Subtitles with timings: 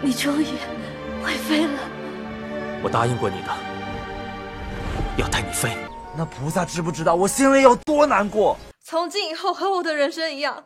[0.00, 0.46] 你终于
[1.24, 1.80] 会飞了。
[2.82, 3.48] 我答应过你的，
[5.16, 5.76] 要带你飞。
[6.16, 8.56] 那菩萨知不知道我心里有多难过？
[8.80, 10.64] 从今以后和我的人生一样，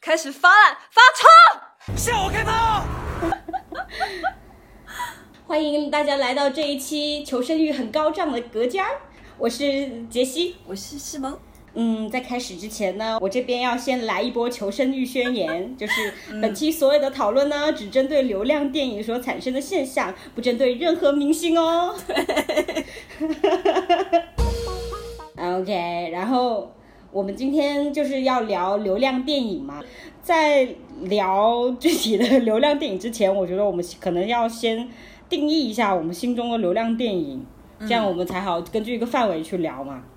[0.00, 1.96] 开始发烂发臭。
[1.96, 2.84] 向我开炮！
[5.46, 8.90] 欢迎大家来到这一期求生欲很高涨的隔间儿，
[9.38, 11.38] 我是杰西，我是世萌。
[11.76, 21.94] 嗯，在开始之前呢，我这边要先来一波求生欲宣言， 就是本期所有的讨论呢，只针对流量电影所产生的现象，不针对任何明星哦。
[25.36, 26.72] OK，然后
[27.10, 29.82] 我们今天就是要聊流量电影嘛，
[30.22, 30.68] 在
[31.02, 34.88] 聊具体的流量电影之前，我觉得我们可能要先
[35.28, 37.44] 定义一下我们心中的流量电影，
[37.80, 40.04] 这样我们才好根据一个范围去聊嘛。
[40.04, 40.13] 嗯，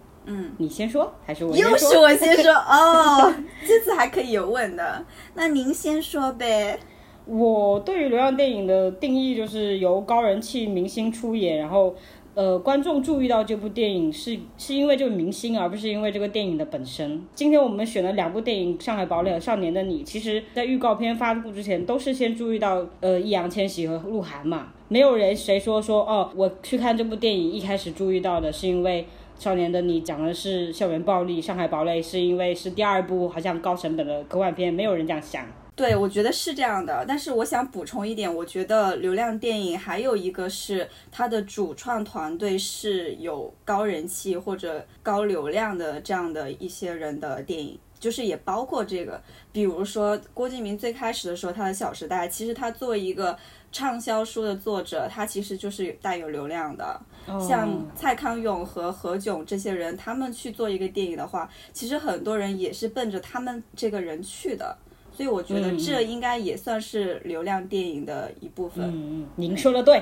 [0.58, 1.72] 你先说还是我先说？
[1.72, 3.34] 又是我先说哦，
[3.66, 6.80] 这次还可以有问的，那您先说呗。
[7.26, 11.94] 我对于流量电影的定义就是由高人气明星出演，然后
[12.34, 17.22] 呃观众注意到这部电影是是因为这个明星，而不是因为这个电影的本身。
[17.36, 29.06] 今天我们选了两部电影《上海堡垒》和《少年的你》，其实在预告片发布之前都是先注意到呃易烊千玺和鹿晗嘛，没有人谁说说哦我去看这部电影一开始注意到的是因为。
[29.40, 35.46] 少年的你讲的是校园暴力，《上海堡垒》是因为是第二部好像高成本的科幻片，没有人这样想。
[35.76, 37.06] 对，我觉得是这样的。
[37.08, 49.22] 但是我想补充一点，我觉得流量电影还有一个是它的主创团队是有高人气或者高流量的这样的一些人的电影，就是也包括这个。
[49.52, 53.38] 比如说郭敬明最开始的时候，他的《小时代》，其实他作为一个
[53.72, 57.00] 畅销书的作者，他其实就是带有流量的。
[57.46, 64.78] 像蔡康永和何炅这些人，他们去做一个电影的话，其实很多人也是奔着他们这个人去的，
[65.12, 68.86] 所以我觉得这应该也算是流量电影的一部分。
[68.86, 70.02] 嗯嗯，您说的对，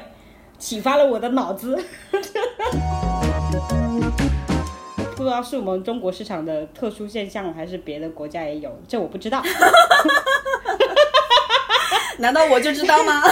[0.59, 1.75] 启发了我的脑子。
[5.15, 9.41] 不知道是我们中国市场的特殊现象，还是别的国家也有，这我不知道。
[12.17, 13.21] 难道我就知道吗？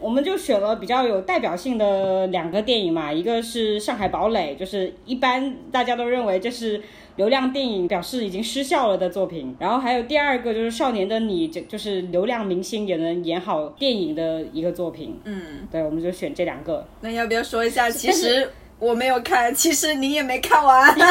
[0.00, 6.80] 我们就选了比较有代表性的两个电影嘛，一个是《上海堡垒》，就是一般大家都认为这是
[7.16, 9.54] 流量电影，表示已经失效了的作品。
[9.58, 15.20] 然后还有第二个就是《少年的你》，就就是流量明星也能演好电影的一个作品。
[15.24, 16.86] 嗯，对，我们就选这两个。
[17.02, 17.90] 那要不要说一下？
[17.90, 20.90] 其实我没有看，其实你也没看完。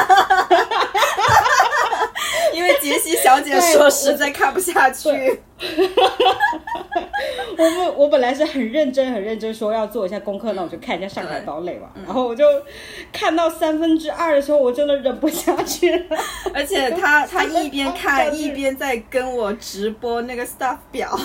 [2.55, 5.41] 因为杰西小姐说实在看不下去。
[7.57, 11.91] 我们我本来是很认真很认真说要做一下功课，那我就看一下《上海堡垒》吧。
[12.05, 12.45] 然后我就
[13.11, 16.17] 看到三分之二的时候，我真的忍不下去了。
[16.53, 21.19] 而且他 他一边看一边在跟我直播那个 stuff 表，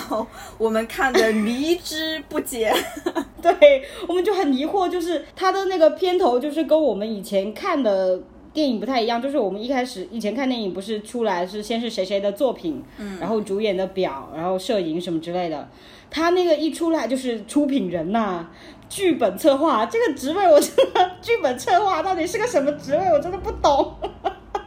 [0.57, 2.73] 我们看的迷之不解。
[3.41, 8.19] 对，我们就很疑惑，就是他的那个片头就是跟我们以前看的。
[8.55, 15.67] 电影不太一样，就是我们一开始以前看电影不是出来是先是谁谁的作品，嗯，然后主演的表，然后摄影什么之类的。
[16.09, 18.47] 他那个一出来就是出品人呐，
[18.87, 23.93] 剧本策划这个职位，我真的剧本策划到底是个什么职位，我真的不懂。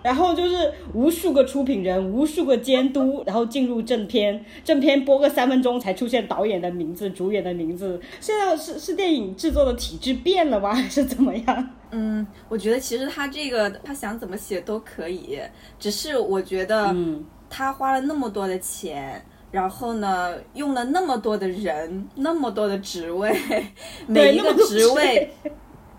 [0.08, 8.00] 然后就是无数个出品人，无数个监督，然后进入正片，正片播个三分钟才出现导演的名字、主演的名字。
[8.18, 11.70] 现在是是电影制作的体制变了吗，还是怎么样？
[11.90, 15.38] 嗯，我觉得其实他这个他想怎么写都可以，
[15.78, 16.96] 只是我觉得
[17.50, 23.36] 他花了那么多的钱，然后呢用了那么多的人，那么多的职位，
[24.06, 25.30] 每一个职位。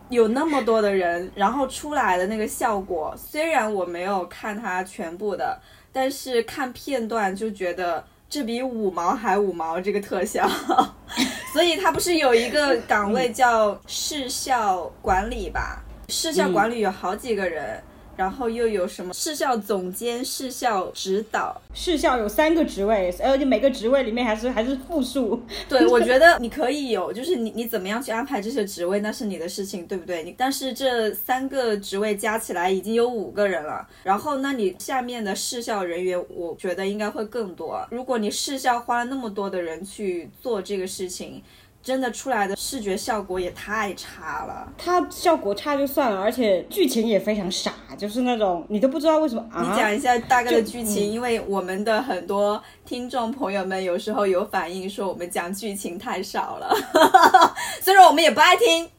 [0.10, 5.60] 有那么多的人，然后出来的那个效果，虽然我没有看它全部的，
[5.92, 10.50] 但是看片段就觉得这比五毛还五毛这个特效，
[11.54, 15.82] 所以它不是有一个岗位叫视效管理吧？
[16.08, 17.82] 视效管理有好几个人。
[18.20, 21.56] 然后又有什么视校总监、视校指导？
[21.74, 25.42] 视校有三个职位，而且每个职位里面还是还是复数。
[25.70, 30.22] 对，我觉得你可以有，就是你你怎么样去安排这些职位，那是你的事情，对不对？
[30.22, 37.88] 你但是这三个职位加起来已经有五个人了，然后那你下面的视校人员，我觉得应该会更多。
[37.90, 41.42] 如果你视校花了那么多的人去做这个事情。
[41.82, 49.44] 真的出来的视觉效果也太差了，它效果差就算了，而且剧情也非常傻，就是那种你都不知道为什么。
[49.62, 56.76] 你讲一下大概的剧情，因为我们的很多听众朋友们有时候有反映说我们讲剧情太少了，
[57.82, 58.90] 虽然我们也不爱听。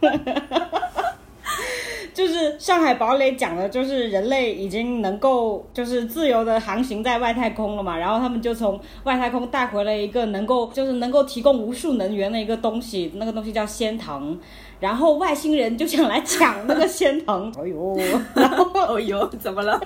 [2.14, 14.36] 就是上海堡垒讲的，就是人类已经能够就是自由的航行在外太空了嘛，然后他们就从外太空带回了一个能够就是能够提供无数能源的一个东西，那个东西叫仙藤，
[14.80, 17.98] 然后外星人就想来抢那个仙藤， 哎呦，
[18.34, 19.78] 然后哦 呦，怎么了？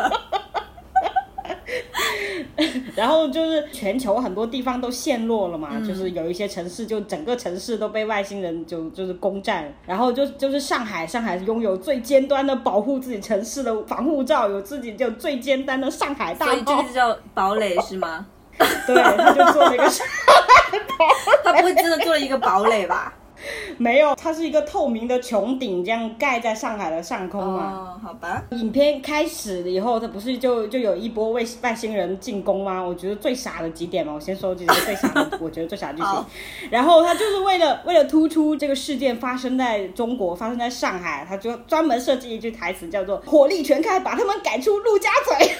[2.96, 18.26] 然后就是全球很多地方都陷落了嘛，就是有一些城市就整个城市都被外星人就就是攻占，然后就就是上海，上海拥有最尖端的保护自己城市的防护罩，有自己就最尖端的上海大所以这炮个就，叫堡垒是吗？
[18.86, 19.84] 对，他就做了一个
[21.42, 23.12] 他不会真的做了一个堡垒吧？
[23.78, 27.72] 没有，它是一个透明的穹顶，这样盖在上海的上空嘛。
[27.72, 28.42] 哦，好吧。
[28.50, 32.82] 影片开始了以后，它不是就就有一波外外星人进攻吗？
[32.82, 36.24] 我觉得最傻的几点嘛，我先说几个最傻的， 我觉得最傻的剧情。
[36.70, 45.52] 然后他就是为了为了突出这个事件发生在中国，发生在上海，他就专门设计一句台词叫做“火力全开，把他们赶出陆家嘴”。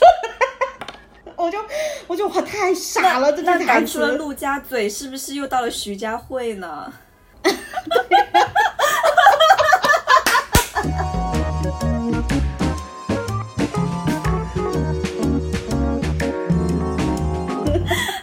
[1.36, 1.58] 我就
[2.06, 4.16] 我就哇，太傻了，这句那台赶出了词。
[4.18, 6.92] 陆家嘴，是不是又到了徐家汇呢？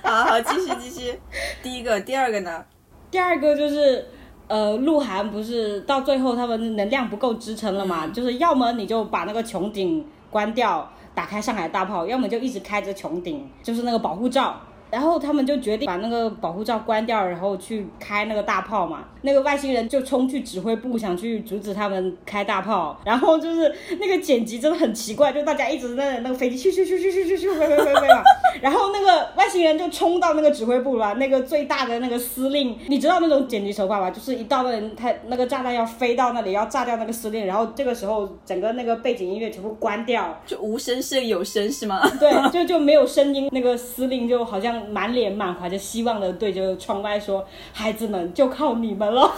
[0.04, 1.20] 好好，继续继续。
[1.62, 2.66] 第一个，第二个呢？
[3.12, 4.08] 第二个就是，
[4.48, 8.08] 呃，鹿晗不是到最后他们能量不够支撑了嘛？
[8.08, 14.60] 就是要么你就把那个穹顶关掉，打开上海大炮，要么就一直开着穹顶，就是那个保护罩。
[14.90, 19.06] 然后他们就决定把那个保护罩关掉，然后去开那个大炮嘛。
[19.22, 22.98] 那个外星人就冲去指挥部，想去阻止他们开大炮。
[23.04, 28.24] 然后就是那个剪辑真的很奇怪，就大家一直在那个飞机咻咻咻咻咻咻咻飞飞飞飞嘛。
[28.62, 34.10] 然后那个外星人就冲到那个指挥部了，那个最大的那个司令，你知道那种剪辑手法吧？
[34.10, 42.02] 就是一到那人，他那个炸弹要飞到那里，要炸掉那个司令，然后这个时候整个那个背景音乐全部关掉，就无声胜有声是吗？
[42.20, 43.50] 对，就就没有声音。
[43.52, 49.34] 那个司令就好像满脸满怀着希望的对着窗外说：“孩子们，就靠你们了。”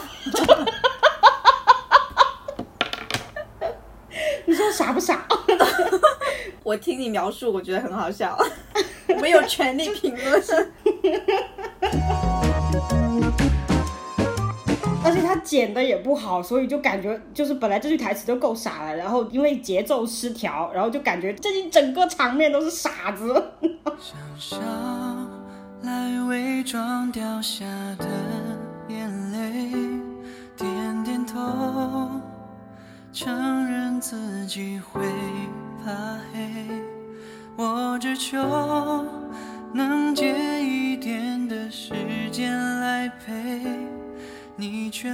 [4.46, 5.28] 你说傻不傻？
[6.64, 8.38] 我听你描述，我觉得很好笑。
[9.22, 10.42] 没有权利评论。
[15.02, 23.52] 而且他剪的也不好，所以就感觉就是本来这句台词就够傻了，然后因为节奏失调，然后就感觉这一整个场面都是傻子。
[25.82, 27.66] 来伪装掉下
[27.98, 28.06] 的
[28.90, 29.72] 眼泪，
[30.58, 31.40] 点点头，
[33.14, 35.02] 承认自己会
[35.84, 35.92] 怕
[36.34, 36.68] 黑。
[37.56, 39.06] 我只求
[39.74, 41.94] 能借一点的时
[42.32, 43.66] 间来陪，
[44.56, 45.10] 你却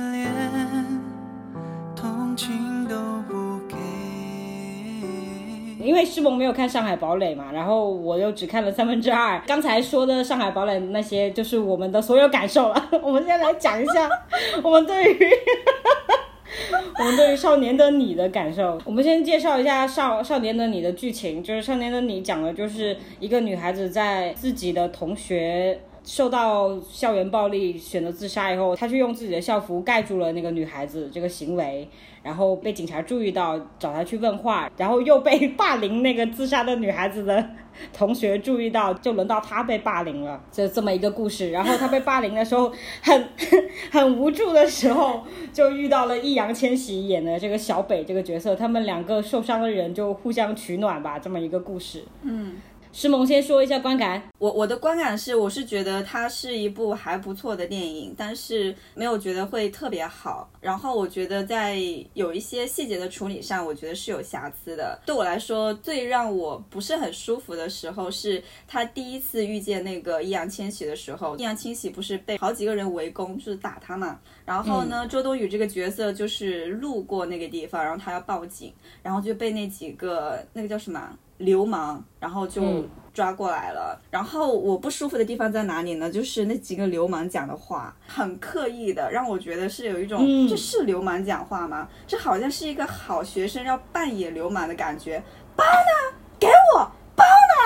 [6.05, 9.41] 师萌没有看《上海堡垒》嘛，然后我又只看了三分之二。
[9.47, 12.89] 刚才说的《上海堡垒》那些就是我们的所有感受了。
[13.01, 14.07] 我们现在来讲一下
[14.63, 15.17] 我们对于
[16.99, 18.79] 我们对于《少年的你》的感受。
[18.85, 25.79] 我们先介绍一下少《少年的你》的剧情，就是《少年的你》讲的就是一个女孩子在自己的同学。
[26.05, 31.87] 受到校园暴力选择自杀以后，他去用自己的校服盖住了那个女孩子这个行为，
[32.21, 37.49] 然后被警察注意到，找她去问话，然后又被霸凌那个自杀的女孩子的
[37.91, 41.49] 同学注意到，就轮到他被霸凌了，就这么一个故事。
[41.49, 42.71] 然后他被霸凌的时候，
[43.01, 43.27] 很
[43.91, 52.03] 很无助的时候，就遇到了易烊千玺演的这个小北这个角色，他们两个受伤的人就互相取暖吧，这么一个故事。
[52.21, 52.53] 嗯，
[52.95, 54.23] 诗萌先说一下观感。
[54.37, 60.49] 我我的观感是，我是觉得它是一部还不错的电影，但是没有觉得会特别好。
[60.61, 61.77] 然后我觉得在
[62.13, 64.97] 有一些细节的处理上，我觉得是有瑕疵的。
[65.05, 74.17] 对我来说，最让我不是很舒服的时候是他第一次遇见那个易烊千玺的时候，易烊千玺不是被好几个人围攻，就是打他嘛。
[74.45, 78.73] 然后呢，周冬雨这个角色就是路过那个地方，然后他要报警，
[79.03, 83.99] 然后就被那几个那个叫什么流氓，然后就嗯抓过来了。
[84.09, 86.09] 然后我不舒服的地方在哪里呢？
[86.09, 91.87] 就是那几个流氓讲的话很刻意的，让我觉得是有一种、嗯这是流氓讲话吗？
[92.07, 95.23] 这好像是一个好学生要扮演流氓的感觉。
[95.55, 96.17] 包呢？
[96.39, 97.61] 给我包呢？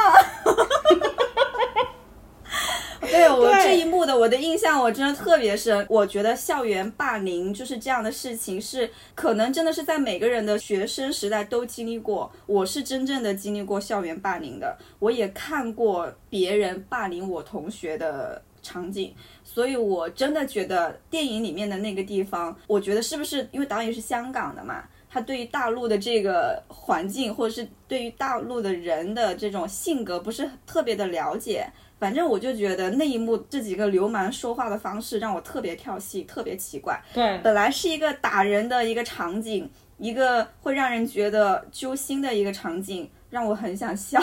[3.10, 5.86] 对我这一幕的我的印象，我真的特别深。
[5.90, 12.32] 我觉得校园霸凌就是这样的事情，是可能真的是在每个人的学生时代都经历过。
[12.46, 19.14] 我是真正的经历过校园霸凌的，我也看过别人霸凌我同学的场景，
[19.44, 24.84] 所以我真的觉得电影里面的那个地方，我觉得是不是因为导演是香港的嘛？
[25.12, 31.68] 他对于大陆的这个环境，或者是对于大陆的人的这种性格不是特别的了解。
[32.00, 37.00] 反正我就觉得那一幕这几个流氓说话的方式让我特别跳戏，特别奇怪。
[37.14, 44.18] 对，本来是一个打人的一个场景，一个会让人觉得揪心的一个场景，让我很想笑。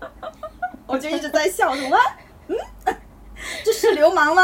[0.86, 1.96] 我就一直在笑，什么？
[2.46, 2.56] 嗯，
[3.64, 4.42] 这是流氓吗？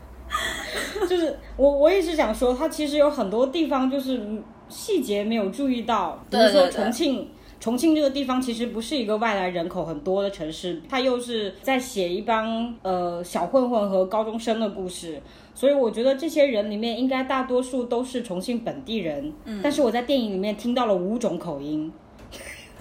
[1.08, 7.30] 就是我我也是想说，他其实有很多地方就是细节没有注意到，比如说重庆。
[7.66, 15.20] 重庆这个地方其实不是一个外来人口很多的城市，它又是在写一帮呃小混混和高中生的故事，
[15.52, 19.32] 所以我觉得这些人里面应该大多数都是重庆本地人。
[19.46, 21.92] 嗯，但是我在电影里面听到了五种口音，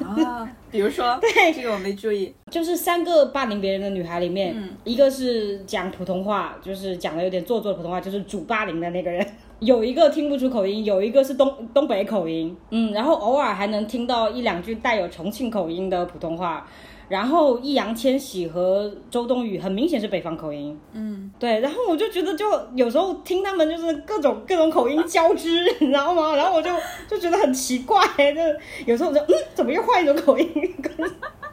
[0.03, 2.31] 啊，比如说， 对这个我没注意。
[2.51, 9.27] 就是三个霸凌别人的女孩里面，一个是讲普通话，就是讲的有点做作的普通话，就是主霸凌的那个人。
[9.59, 16.67] 有一个听不出口音，有一个是东东北口音，嗯，然后偶尔还能听到一两句带有重庆口音的普通话。
[17.07, 21.59] 然后易烊千玺和周冬雨很明显是北方口音，嗯，对。
[21.59, 26.33] 然后我就觉得，就有时候听他们就是各种各种口音交织， 你知道吗？
[26.35, 26.71] 然后我就
[27.07, 28.41] 就觉得很奇怪，就
[28.87, 30.49] 有时候我就嗯，怎么又换一种口音？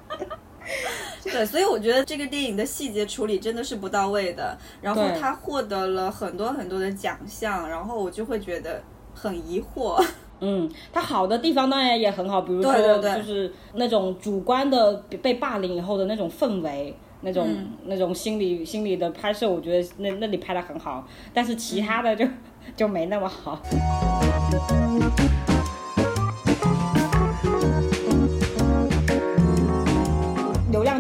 [1.25, 4.57] 对，所以我觉得这个电影的细节处理真的是不到位的。
[4.81, 8.83] 然后对他获得了很多很多的奖项，然后我就会觉得
[9.15, 10.05] 很疑惑。
[10.45, 22.27] 嗯，它好的地方当然也很好，比如说就是那种主观的被霸凌以后的那种氛围，那种、嗯那种心理心理的拍摄，我觉得那那里拍的很好，但是其他的就、
[22.75, 23.63] 就没那么好。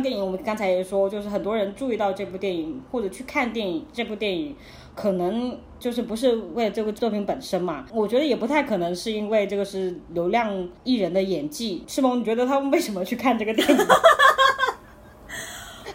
[0.02, 4.56] 电影，我们刚才也说，就是很多人注意到这部电影或者去看电影，这部电影
[4.94, 7.87] 可能就是不是为了这个作品本身嘛？
[7.92, 11.85] 我觉得也不太可能是因为这个是流量艺人的演技。
[11.87, 13.76] 赤萌，你觉得他们为什么去看这个电影？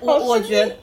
[0.02, 0.76] 我我觉得，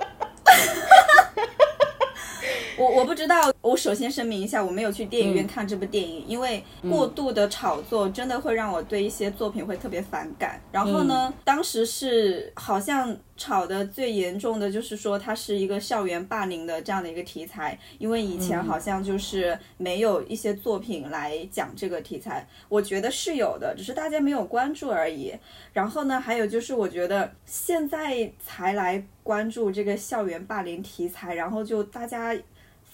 [2.76, 3.52] 我我不知道。
[3.60, 10.60] 我首先声明一下，我没有去电影院看这部电影，因为过度的炒作真的会让我对一些作品会特别反感。
[10.70, 22.46] 然后呢，当时是好像炒的最严重的就是说它是一个校园霸凌的这样的一个题材，因为以前好像就是没有一些作品来讲这个题材。
[22.68, 25.32] 我觉得是有的，只是大家没有关注而已。
[25.72, 32.36] 然后呢，还有就是我觉得现在才来关注这个校园霸凌题材，然后就大家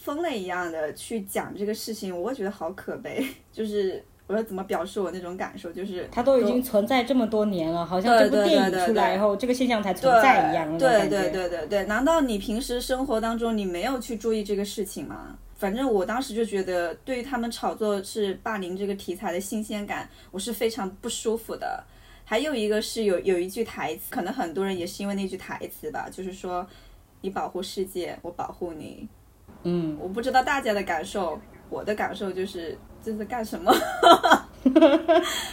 [0.02, 3.24] 疯了一样的去讲这个事情，我会觉得好可悲。
[3.52, 11.08] 就是我要怎么表示我那种感受，就是它都已经存在这么多年了，好像这部电影出来以后，这个现象才存在一样对。
[11.08, 15.36] 对对对对，难道你平时生活当中你没有去注意这个事情吗？
[15.56, 21.84] 反正我当时就觉得，对于他们炒作是霸凌这个题材的新鲜感，我是非常不舒服的。
[22.24, 26.66] 还有一个是有有一句台词，可能很多人也是因为那句台词吧，就是说
[27.20, 29.06] 你保护世界，我保护你。
[29.64, 31.38] 嗯，我不知道大家的感受，
[31.68, 33.72] 我的感受就是这是干什么？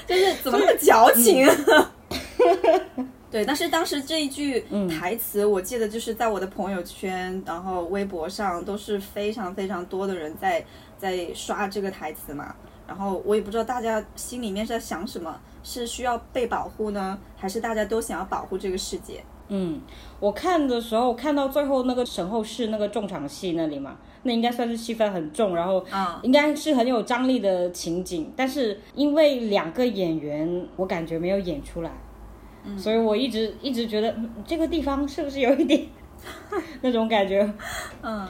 [0.08, 1.48] 就是怎么那么矫情？
[3.30, 10.66] 对，但是当时这一句台词，我记得就是在我的朋友圈，然后微博上都是非常非常多的人在
[10.98, 12.56] 在刷这个台词嘛。
[12.88, 19.22] 然后我也不知道大家心里面是在想什么，是需要被保护呢，还是大家都想要保护这个世界？
[19.50, 19.80] 嗯，
[20.20, 31.92] 我看的时候看到最后那个沈后市那个重场戏那里嘛，那应该算是戏份很重，然后嗯应该是很有张力的情景，但是因为两个演员，我感觉没有演出来，
[32.78, 35.88] 所以我一直一直觉得、嗯这个地方是不是有一点
[36.82, 37.50] 那种感觉？
[38.02, 38.28] 嗯。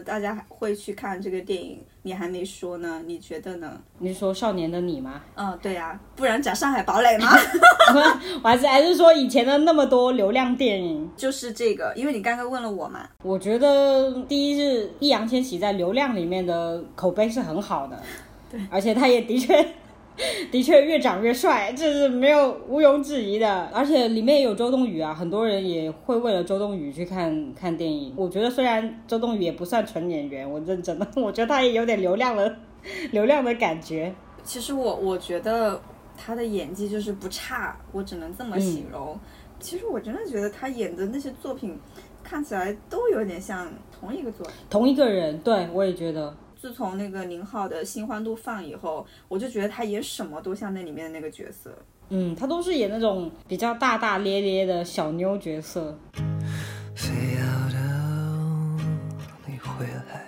[0.00, 1.80] 大家会去看这个电影？
[2.02, 3.80] 你还没说呢，你觉得呢？
[3.98, 5.20] 你是说少年的你吗？
[5.34, 7.26] 嗯，对呀、不然讲上海堡垒吗？
[8.42, 11.08] 我还是还是说以前的那么多流量电影？
[11.16, 13.08] 就是这个，因为你刚刚问了我嘛。
[13.22, 18.02] 我觉得第一是易烊千玺在流量里面的口碑是很好的，
[18.50, 19.54] 对，而且他也的确
[20.50, 23.68] 的确越长越帅，这是没有毋庸置疑的。
[23.72, 28.12] 而且里面也有周冬雨啊，很多人也会为了周冬雨去看看电影。
[28.16, 32.56] 我觉得虽然周冬雨也不算纯演员，我认真的， 我觉得她也有点流量的
[33.12, 34.12] 流量的感觉。
[34.42, 35.80] 其实我我觉得
[36.16, 39.18] 她的演技就是不差，我只能这么形容。
[39.60, 41.78] 其实我真的觉得她演的那些作品
[42.24, 44.54] 看起来都有点像同一个作品。
[44.68, 46.34] 同一个人，对我也觉得。
[46.60, 51.70] 自从那个宁浩的新欢度放以后，我就觉得他演什么都像那里面的那个角色。
[52.08, 55.96] 嗯，他都是演那种比较大大咧咧的小妞角色。
[56.96, 57.78] 非要等
[59.46, 60.26] 你回来，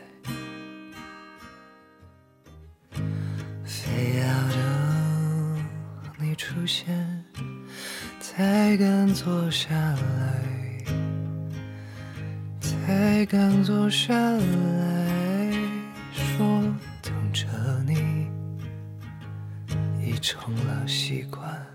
[3.65, 7.25] 非要等你出现，
[8.21, 10.45] 才敢坐下来，
[12.61, 15.20] 才敢坐下来。
[20.21, 21.67] 成了习惯。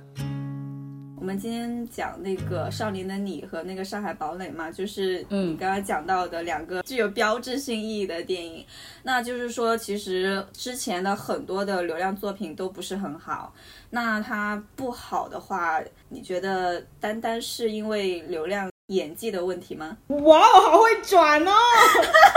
[1.17, 8.63] 我们今天讲那个《少年的你》和那个《上海堡垒》嘛，就是嗯你刚刚讲到的两个具有标志性意义的电影。
[9.01, 13.51] 那就是说，其实之前的很多的流量作品都不是很好。
[13.89, 19.97] 那它不好的话，你觉得单单是因为流量演技的问题吗？
[20.09, 21.51] 哇哦，好会转哦！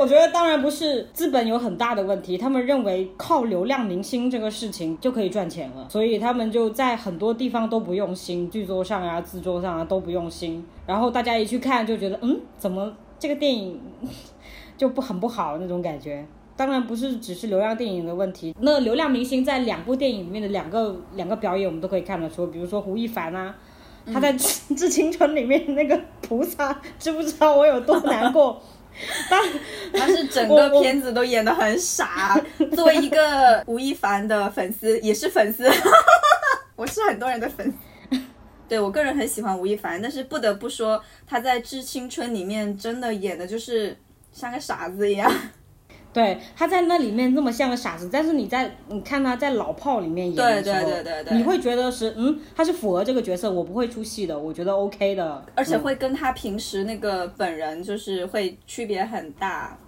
[0.00, 13.78] 我觉得当然不是，资本有很大的问题，他们认为靠流量明星这个事情就可以赚钱了，所以他们就在很多地方都不用心，剧作上啊、制作上啊都不用心，然后大家一去看就觉得，嗯，怎么这个电影
[14.78, 16.26] 就不很不好那种感觉。
[16.56, 23.54] 当然不是只是流量电影的问题，那流量明星在两部电影里面的两个两个表演，我们都可以看得出，比如说胡一凡啊，
[24.10, 24.32] 他在
[24.74, 28.58] 《致青春》里面那个菩萨，知不知道我有多难过？
[29.28, 29.42] 但
[29.94, 32.40] 他是整个片子都演得很傻。
[32.74, 35.68] 作为一个吴亦凡的粉丝，也是粉丝，
[36.76, 38.18] 我是很多人的粉丝。
[38.68, 43.96] 对我个人很喜欢吴亦凡，但是不得不说，他在《致青春》里面真的演的就是
[44.32, 45.28] 像个傻子一样。
[46.12, 59.78] 对，他在那里面那么像个傻子，但是你在你看他在《老炮》里面演的时候，对对对对对你会觉得是嗯，他是符合这个角色，我不会出戏的，我觉得 OK 的，而且会跟他平时那个本人就是会区别很大。
[59.78, 59.86] 嗯，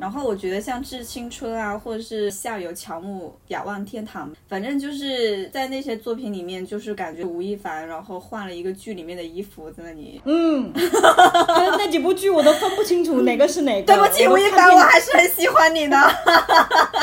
[0.00, 10.20] 然后我觉得像《致青春》啊，或者是《下有乔木，仰望天堂》，反正就是在那些作品里面，就是感觉吴亦凡然后换了一个剧里面的衣服在那里。
[10.24, 10.90] 嗯，就是
[11.78, 13.86] 那几部剧我都分不清楚哪个是哪个。
[13.86, 15.96] 对不起，吴亦凡，我还是很喜欢你的。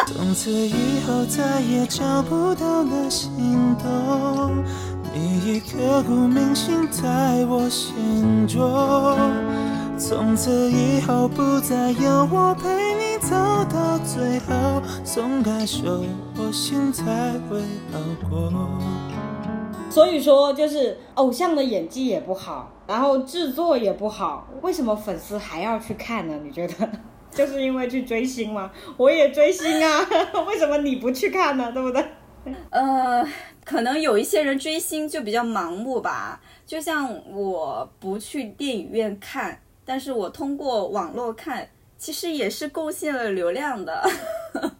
[0.07, 3.31] 从此以后再也找不到那心
[3.81, 4.63] 动，
[5.13, 7.03] 你已刻骨铭心在
[7.45, 8.59] 我心中。
[9.99, 16.05] 从此以后不再有我陪你走到最后，松开手，
[16.37, 17.03] 我心才
[17.49, 17.59] 会
[17.91, 18.49] 好过。
[19.91, 26.39] 所以说，就是偶像的演技也不好，然后制作也不好，为什么粉丝还要去看呢？
[26.45, 26.89] 你觉得？
[27.29, 28.71] 就是因为去追星吗？
[28.95, 29.99] 我也追星啊，
[30.47, 31.69] 为什么你不去看呢？
[31.73, 32.05] 对不对？
[32.69, 33.27] 呃，
[33.65, 44.07] 可能有一些人追星就比较盲目吧，就像我不去电影院看，但是我通过网络看，其实也是贡献了流量的。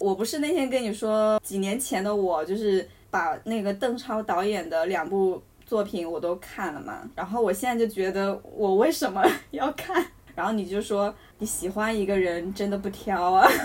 [0.00, 10.04] 我不是那天跟你说，几年前的我就是把那个邓超导演的两部作品我都看了嘛，然后我现在就觉得我为什么 要看？
[10.34, 13.48] 然后你就说你喜欢一个人真的不挑啊。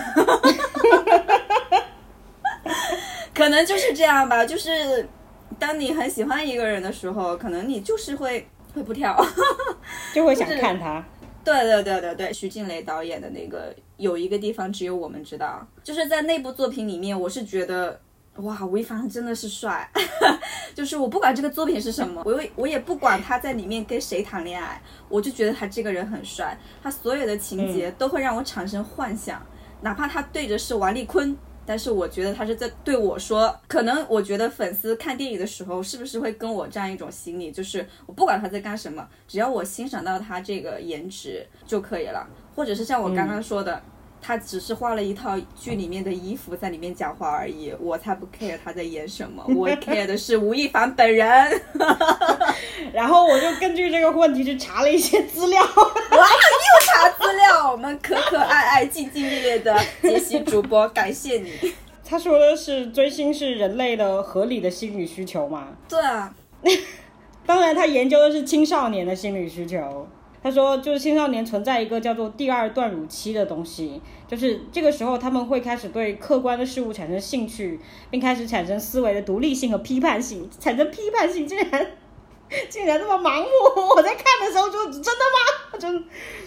[3.34, 5.08] 可能就是这样吧，就是
[5.58, 9.16] 当你很喜欢一个人的时候，可能你就是会会不跳。
[10.14, 11.04] 就会想看他。
[11.42, 17.98] 对对对对对，徐静蕾导演的那个有一个地方只有我们知道，就是在那部作品里面，我是觉得
[18.36, 19.88] 哇，吴亦凡真的是帅，
[20.74, 29.42] 就是我不管这个作品是什么，我也我也不管他在里面跟谁谈恋爱，我就觉得他这个人很帅，他所有的情节都会让我产生幻想，
[29.80, 31.36] 哪怕他对着是王丽坤。
[31.70, 43.80] 但是我觉得他是在对我说，可能我觉得粉丝看电影的时候，是不是会跟我这样一种心理，就是我不管他在干什么，只要我欣赏到他这个颜值就可以了，或者是像我刚刚说的，
[44.22, 51.60] 他只是画了一套剧里面的衣服在里面讲话而已，我才不 care 他在演什么， 我 care 的是吴亦凡本人。
[52.92, 55.62] 然后我就根据这个问题去查了一些资料。
[55.62, 61.52] 又查资料，我们可可爱爱、兢兢业业的杰西主播，感谢你。
[62.04, 65.68] 他说的是追星是人类的合理的心理需求嘛？
[65.88, 66.34] 对啊，
[67.46, 70.06] 当然，他研究的是青少年的心理需求。
[70.42, 77.78] 他说，就是青少年存在一个叫做第二断乳期的东西，就是这个时候他们会开始对客观的事物产生兴趣，
[78.10, 80.48] 并开始产生思维的独立性和批判性。
[80.58, 81.86] 产生批判性竟然
[82.68, 83.48] 竟然这么盲目！
[83.94, 85.78] 我在看的时候就真的吗？
[85.78, 86.02] 真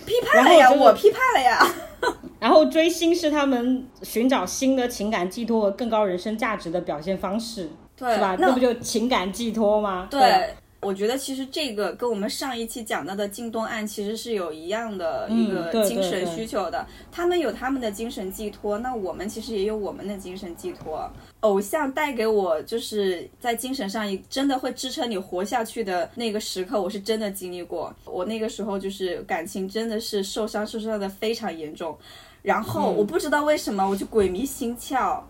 [0.06, 1.60] 批判了呀，就是我批判了呀。
[2.39, 8.36] 然后追星是他们寻找新的情感寄托和更高人生价值的表现方式，对是吧？
[8.38, 10.08] 那那不就情感寄托吗？
[10.12, 10.41] 对，啊
[10.83, 16.85] 我觉得其实这个跟我们上一期讲到的靳东案其实是有一样的一个精神需求的。
[17.11, 21.09] 他们有他们的精神寄托，那我们其实也有我们的精神寄托。
[21.41, 27.93] 偶像带给我就是在精神上真的会支撑你活下去的那个时刻，我是真的经历过。
[28.05, 31.97] 我那个时候就是感情真的是受伤，受伤的非常严重。
[32.41, 35.21] 然后嗯我不知道为什么，我就鬼迷心窍，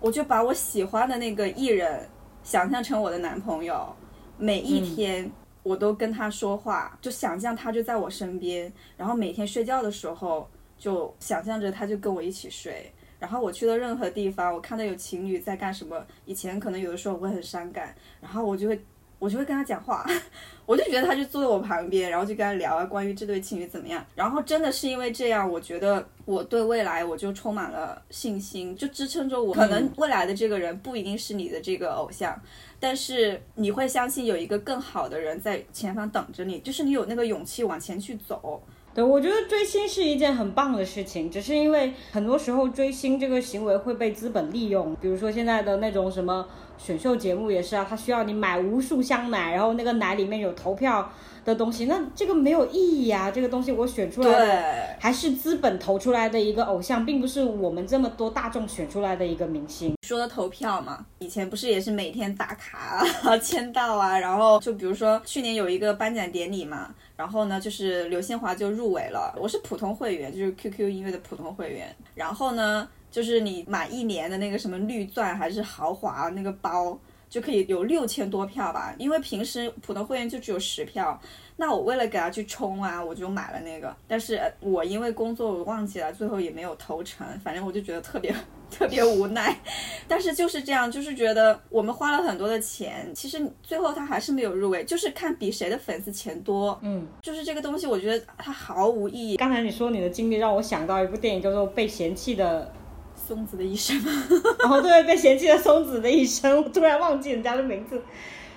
[0.00, 2.08] 我就把我喜欢的那个艺人
[2.44, 3.86] 想象成我的男朋友，
[4.38, 5.30] 每一天
[5.62, 12.92] 我都跟他说话，就想象他就在我身边，然后每天睡觉的时候就想象着他就跟我一起睡。
[13.18, 18.78] 然后我去了任何地方，我看到有情侣在干什么，以前可能有的时候我会很伤感，然后我就会
[19.18, 20.04] 我就会跟他讲话，
[20.66, 24.04] 我就觉得他就坐在我旁边，然后就跟他聊啊关于这对情侣怎么样。
[24.14, 29.54] 然后真的是因为这样，我觉得我对未来我就充满了信心，就支撑着我。
[29.54, 32.38] 可能未来的这个人不一定是你的这个偶像，
[32.78, 38.62] 但是你会相信有一个更好的人在前方等着你，就是你有那个勇气往前去走。
[38.96, 51.12] 对，我觉得追星是一件很棒的事情，只是因为很多时候追星这个行为会被资本利用，比如说现在的那种什么选秀节目也是啊，它需要你买无数箱奶，然后那个奶里面有投票
[51.46, 59.94] 的东西，那这个没有意义啊，这个东西我选出来的对还是资本投出来的一个偶像，并不是我们这么多大众选出来的一个明星。
[60.02, 76.98] 说的投票嘛，以前不是也是每天打卡啊、 签到啊，然后就比如说去年有一个颁奖典礼嘛，然后呢就是刘宪华就入围了，我是普通会员，就是 QQ 音乐的普通会员，然后呢就是你满一年的那个什么绿钻还是豪华那个包。
[77.28, 81.18] 就可以有六千多票吧，因为平时普通会员就只有十票，
[81.56, 88.34] 那我为了给他去冲啊，我就买了那个，但是呃我因为工作我忘记了，最后也没有投成，反正我就觉得特别
[88.70, 89.56] 特别无奈，
[90.08, 99.36] 但是就是这样，就是觉得我们花了很多的钱，其实最后他还是没有入围，就是看比谁的粉丝钱多，嗯，就是这个东西，我觉得它毫无意义。
[99.36, 102.72] 刚才你说你的经历让我想到一部电影叫做《被嫌弃的
[103.26, 103.96] 松子的一生，
[104.70, 108.00] 哦，对，被嫌弃的松子的一生，我 突然忘记人家的名字。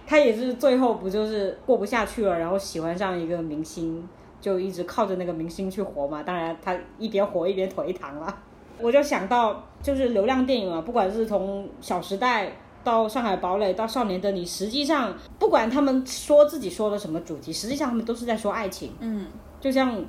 [0.05, 4.07] 他也是最后不就是过不下去了，然后喜欢上一个明星，
[4.41, 6.23] 就一直靠着那个明星去活嘛。
[6.23, 8.35] 当然，他一边活一边颓唐了。
[8.79, 12.47] 我就想到，就是流量电影啊，不管是从《小时代》
[12.83, 18.91] 到《上海堡垒》到《少年的你》，实际上不管他们说自己说的什么主题，实际上他们都是在说爱情。
[18.99, 19.27] 嗯，
[19.59, 20.03] 就像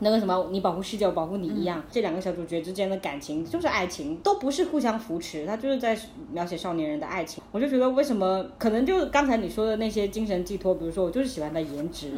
[0.00, 5.98] 那个什么，你保护世界，我保护你一样，这两个小主角之间的感情就是爱情，都不是互相扶持，他就是在
[6.32, 7.42] 描写少年人的爱情。
[7.52, 12.10] 我就觉得为什么可能就是刚才你说的那些精神寄托，比如说我就是喜欢他颜值，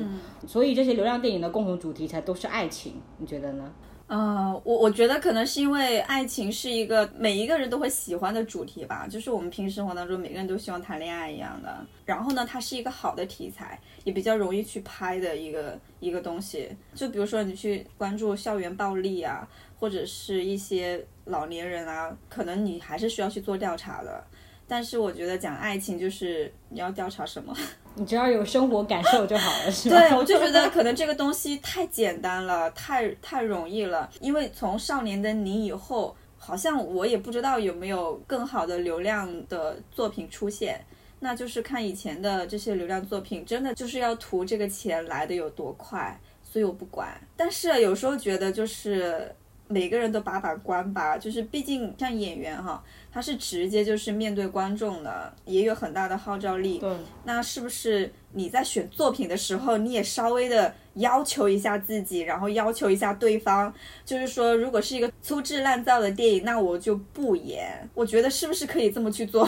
[0.47, 3.73] 所以这些流量电影的共同主题才都是爱情，你觉得呢？
[4.13, 11.75] 呃，我我觉得可能是因为爱情是一个每一个人都会喜欢的主题吧，就是我们平时生活当中每个人都希望谈恋爱一样的。
[12.05, 16.69] 然后呢，它是一个好的题材，也比较容易去拍的一个一个东西。
[16.95, 19.49] 就比如说你去关注校园暴力啊，
[19.81, 24.23] 或者是一些老年人啊，可能你还是需要去做调查的。
[24.67, 27.55] 但是我觉得讲爱情就是你要调查什么？
[27.95, 29.99] 你只要有生活感受就好了，是吧？
[29.99, 34.09] 对，我就觉得 可能这个东西太简单了，太太容易了。
[34.21, 40.83] 因为从《少年的你》以后，好像我也不知道有没有更好的流量的作品出现。
[41.21, 47.09] 那就是看以前的这些流量作品，真的就是要图这个钱来的有多快，所以我不管。
[47.37, 49.33] 但是有时候觉得就是
[49.69, 56.79] 每个人都把把关吧，就是毕竟像演员哈，他是直接就是面对观众的，也有很大的号召力。
[56.79, 56.91] 对，
[57.25, 63.73] 那是不是你在选作品的时候，你也稍微的要求一下自己，然后要求一下对方？
[64.05, 67.89] 就是说，如果是一个粗制滥造的电影，那我就不演。
[67.93, 69.47] 我觉得是不是可以这么去做？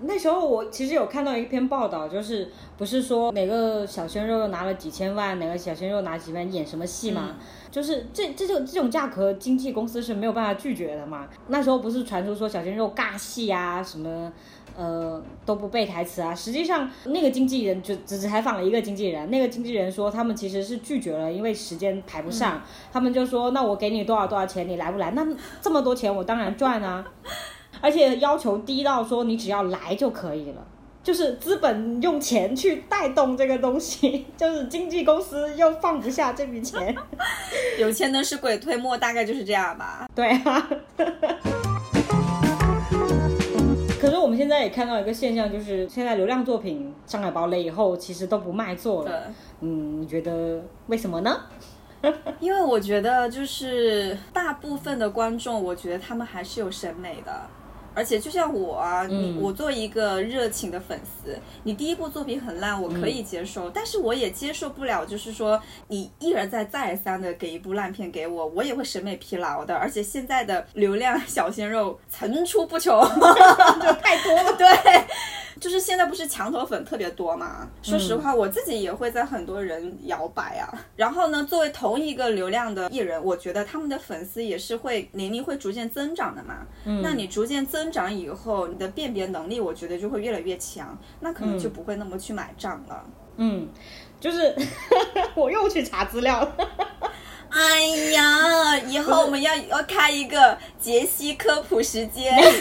[0.00, 7.34] 那时候我其实有看到一篇报道，就是不是说哪个小鲜肉拿了几千万，哪个小鲜肉拿几万演什么戏吗？
[7.70, 11.26] 就是这这种这种价格，经纪公司是没有办法拒绝的嘛。
[11.48, 14.32] 那时候不是传出说小鲜肉尬戏啊，什么
[14.76, 16.32] 呃都不背台词啊。
[16.32, 22.62] 实际上那个经纪人就只采访了一个经纪人，那个经纪人说他们其实是拒绝了，因为时间排不上。
[22.92, 25.10] 他们就说那我给你多少多少钱，你来不来？
[25.10, 25.26] 那
[25.60, 27.04] 这么多钱我当然赚啊。
[27.80, 30.66] 而且要求低到说你只要来就可以了，
[31.02, 36.94] 就是资本用钱去带动这个东西， 就是经纪公司又放不下这笔钱。
[37.78, 40.08] 有钱能使鬼推磨，大概就是这样吧。
[40.14, 40.68] 对啊。
[44.00, 49.32] 可是我们现在也看到一个现象，就是现在流量作品《上海堡垒》以后，其实都不卖座了。
[49.60, 51.40] 嗯，你觉得为什么呢？
[52.38, 57.42] 因为我觉得就是大部分的观众，我觉得他们还是有审美的。
[57.98, 69.74] 而且就像我啊，你我作为一个热情的粉丝，你第一部作品很烂，我可以接受，但是我也接受不了，就是说你一而再再而三的给一部烂片给我，我也会审美疲劳的。
[69.74, 73.02] 而且现在的流量 小鲜肉层出不穷，
[73.82, 74.52] 就太多了。
[74.56, 74.68] 对，
[75.60, 77.68] 就是现在不是墙头粉特别多嘛？
[77.82, 80.86] 说实话，我自己也会在很多人摇摆啊。
[80.96, 86.66] 然后呢，作为同一个流量的艺人，我觉得他们的粉丝也是会年龄会逐渐增长的嘛。
[86.84, 93.04] 嗯，那你逐渐增长以后，你的辨别能力，我觉得就会越来越强，那可能就不会那么去买账了。
[93.36, 93.68] 嗯，
[94.20, 94.54] 就是
[95.36, 96.56] 我又去查资料了。
[97.50, 97.80] 哎
[98.12, 102.36] 呀，以后我们要要开一个杰西科普时间。
[102.42, 102.60] 就是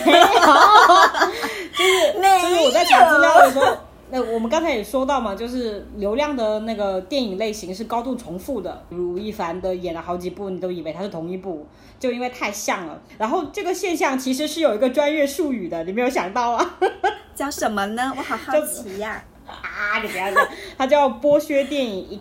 [2.42, 3.78] 就是我在查资料的时候，
[4.10, 11.68] 那我们刚才也说到嘛，就是流量的那个电影类型是高度重复的，吴亦凡的演了好几部，你都以为他是同一部，
[12.00, 13.00] 就因为太像了。
[13.18, 16.78] 然后这个现象其实是有一个专业术语的，你没有想到啊？
[17.36, 18.14] 叫什么呢？
[18.18, 19.22] 我好好奇呀！
[19.46, 20.48] 啊，你不要这
[20.78, 22.20] 它叫剥削电影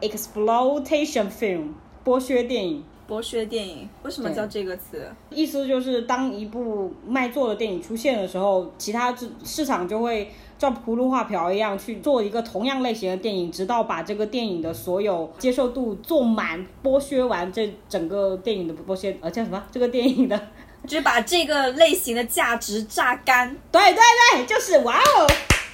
[0.00, 1.70] ，exploitation film。
[2.04, 5.10] 剥削电影，剥削电影，为什么叫这个词？
[5.30, 19.62] 意思就是当一部卖座的电影出现的时候，其他市市场就会照葫芦画瓢一样去做一个同样类型的电影，直到把这个电影的所有接受度做满，剥削完这整个电影的剥削，呃，叫什么？
[19.70, 20.48] 这个电影的，
[20.84, 23.56] 就是把这个类型的价值榨干。
[23.70, 24.00] 对对
[24.34, 25.26] 对，就是哇哦。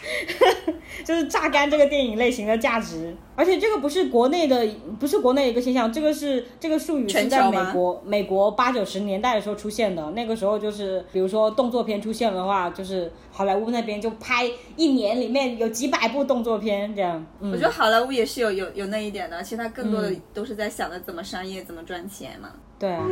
[1.04, 4.66] 就是榨干这个电影类型的价值，而且这个不是国内的，
[4.98, 10.10] 不是国内一个现象，这个是这个术语是在美国，美国八九十年代的时候出现的。
[10.12, 17.24] 那个时候就是，比如说动作片出现的话，就是好莱坞那边就拍一年里面有几百部动作片这样。
[17.40, 22.50] 我觉得好莱坞也是有有有那一点的，其实他更多的都是在想着怎么商业、怎么赚钱嘛。
[22.78, 23.04] 对啊。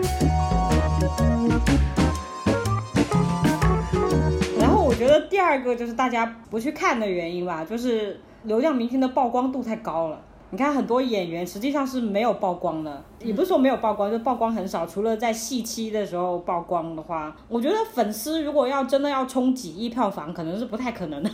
[4.97, 10.19] 我觉得第二个就是大家不去看的原因吧，就是流量明星的曝光度太高了。
[10.49, 14.87] 你看很多演员实际上是没有曝光的，也不是说没有曝光，就曝光很少。
[14.87, 21.31] 除了在戏期的时候曝光的话，我觉得粉丝如果要真的要冲几亿票房，可能是不太可能的。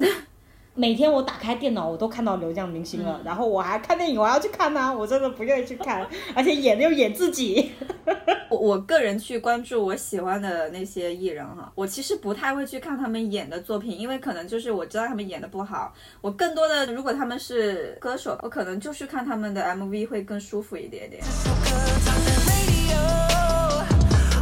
[0.78, 7.72] 每天我打开电脑，我都看到流量明星了，然后我还看电影，我要去看他，我真的不愿意去看， 而且演又演自己。
[8.50, 21.22] 我我个人去关注我喜欢的那些艺人哈，我其实不太会去看他们演的作品，因为可能就是我知道他们演的不好，我更多的如果他们是歌手，我可能就是看他们的 MV 会更舒服一点点。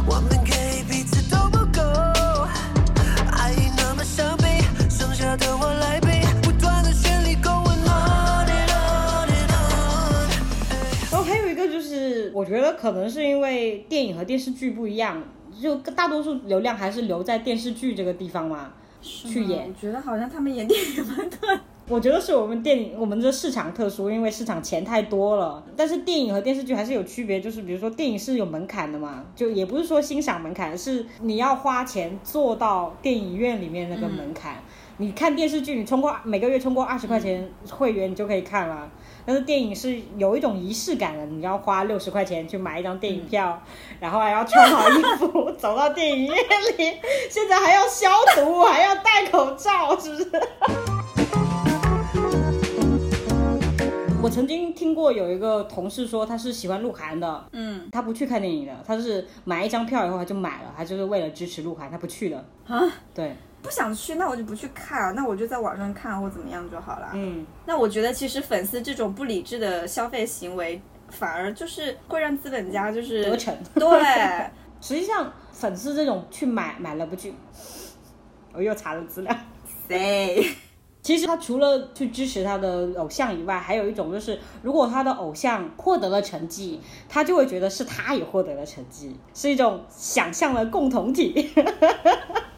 [0.05, 0.21] 我
[12.43, 15.23] 觉得可能是因为电影和电视剧不一样，
[15.61, 19.69] 就大多数流量还是留在电视剧这个地方嘛，去演。
[19.69, 21.49] 我觉得好像他们演电影蛮多。
[21.87, 25.63] 我觉得是我们电影，我们这市场特殊，因为市场钱太多了。
[25.77, 34.55] 但是电影和电视剧还是有区别，就是比如说电影是有门槛的嘛，就也不是说欣赏门槛，是你要花钱坐到电影院里面那个门槛。
[34.97, 38.89] 你看电视剧，你充过每个月充过二十块钱会员，你就可以看了。
[39.25, 43.61] 但是电影是有一种仪式感的，你要花六十块钱去买一张电影票，
[43.99, 46.35] 然后还要穿好衣服走到电影院
[46.77, 46.97] 里，
[47.29, 50.31] 现在还要消毒，还要戴口罩，是不是？
[54.21, 62.81] 我曾经听过有一个同事说他是喜欢鹿晗的，嗯，他不去看电影的，他是买一张票以后他就买了，他就是为了支持鹿晗，他不去了啊，
[63.13, 63.35] 对。
[63.65, 67.09] 不想去，那我就不去看，那我就在网上看或怎么样就好了。
[67.15, 73.57] 嗯，那我觉得其实粉丝这种不理智的消费行为，反而就是会让资本家就是得逞。
[73.73, 74.49] 对，
[74.79, 77.33] 实际上粉丝这种去买买了不去，
[78.53, 79.35] 我又查了资料。
[79.89, 80.47] 谁？
[81.01, 91.51] 其实他除了去支持他的偶像以外，还有一种就是，如果他的偶像获得了成绩，他就会觉得是他也获得了成绩，是一种想象的共同体。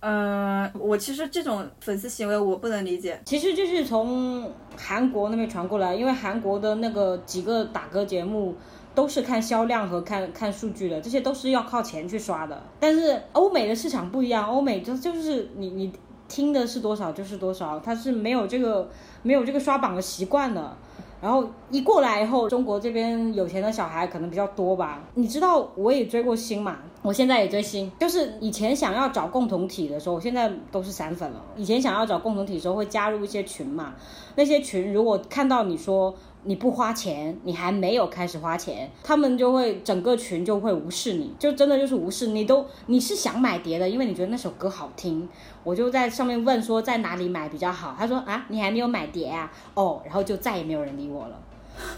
[0.00, 3.20] 嗯， 我其实这种粉丝行为我不能理解。
[3.24, 8.54] 其实就是从韩国那边传过来，因为韩国的那个几个打歌节目
[8.94, 12.62] 都是看销量和看看数据的，这些都是要靠钱去刷的。
[12.78, 15.92] 但是欧美的市场不一样，欧美就就是你你
[16.28, 18.88] 听的是多少就是多少，它是没有这个
[19.22, 20.76] 没有这个刷榜的习惯的。
[21.20, 25.02] 然后一过来以后，中国这边有钱的小孩可能比较多吧。
[25.14, 26.78] 你知道我也追过星嘛？
[27.02, 31.42] 我现在也追星，就是以前想要找共同体的时候，我现在都是散粉了。
[31.56, 33.94] 以前想要找共同体时候会加入一些群嘛，
[34.34, 36.14] 那些群如果看到你说。
[36.46, 45.28] 你不花钱，你还没有开始花钱，他们就会整个群就会无视你，就真的就是无视你都你是想买碟的，因为你觉得那首歌好听，
[45.62, 51.38] 我就在上面问说在哪里买比较好，他说啊你还没有买碟啊，哦，然后就再也没有人理我了。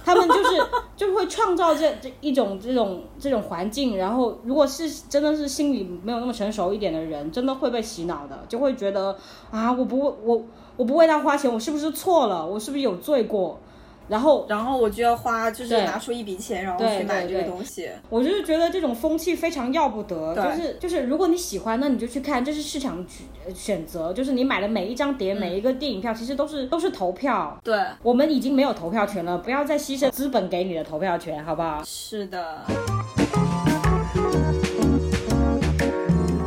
[0.04, 0.60] 他们就是
[0.96, 9.16] 就会创造这这一种这种这种环境，然后如果是真的是心理没有那么成熟一点的人，真的会被洗脑的，就会觉得
[9.52, 10.42] 啊，我不我
[10.76, 12.44] 我不为他花钱，我是不是错了？
[12.44, 13.60] 我是不是有罪过？
[14.08, 17.88] 然后，然后我就要花，就是拿出一笔钱，然后去买这个东西。
[18.08, 27.58] 我就是觉得这种风气非常要不得，对就是就是，如果你喜欢，那你就去看，这是市场选呃选择，就是你买的每一张碟、每一个电影票，其实都是都是投票。
[27.62, 31.82] 对，我们已经没有投票权了，不要再牺牲资本给你的投票权，好不好？
[31.84, 32.62] 是的。